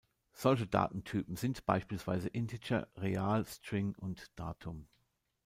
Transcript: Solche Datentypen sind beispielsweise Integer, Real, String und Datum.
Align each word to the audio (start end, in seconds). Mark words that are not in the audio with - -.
Solche 0.33 0.65
Datentypen 0.65 1.35
sind 1.35 1.63
beispielsweise 1.67 2.27
Integer, 2.29 2.87
Real, 2.97 3.45
String 3.45 3.93
und 3.99 4.31
Datum. 4.35 4.87